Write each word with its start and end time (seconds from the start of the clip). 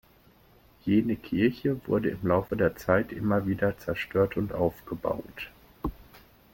Jene 0.83 1.15
Kirche 1.15 1.77
wurde 1.85 2.09
im 2.09 2.23
Laufe 2.25 2.55
der 2.57 2.75
Zeit 2.75 3.11
immer 3.11 3.45
wieder 3.45 3.77
zerstört 3.77 4.35
und 4.35 4.51
aufgebaut. 4.51 5.51